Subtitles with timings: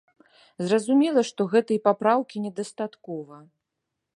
[0.69, 3.37] Зразумела, што гэтай папраўкі недастаткова.